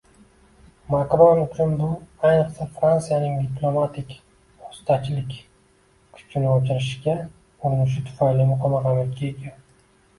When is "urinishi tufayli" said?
7.27-8.53